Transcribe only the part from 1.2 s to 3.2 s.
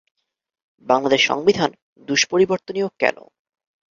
সংবিধান দুষ্পরিবর্তনীয় কেন?